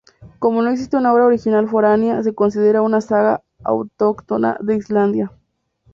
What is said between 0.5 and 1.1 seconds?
no existe